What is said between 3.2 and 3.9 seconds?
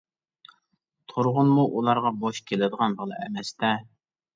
ئەمەستە.